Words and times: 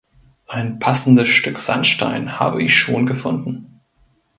Ein 0.47 0.79
passendes 0.79 1.27
Stück 1.27 1.59
Sandstein 1.59 2.39
habe 2.39 2.63
ich 2.63 2.75
schon 2.75 3.05
gefunden. 3.05 3.81